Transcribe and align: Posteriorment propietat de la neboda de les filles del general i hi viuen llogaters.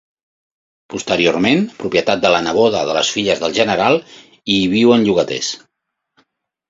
Posteriorment 0.93 1.67
propietat 1.83 2.23
de 2.25 2.31
la 2.35 2.41
neboda 2.47 2.81
de 2.91 2.95
les 2.99 3.11
filles 3.17 3.43
del 3.45 3.55
general 3.61 4.01
i 4.55 4.59
hi 4.63 4.67
viuen 4.73 5.07
llogaters. 5.11 5.53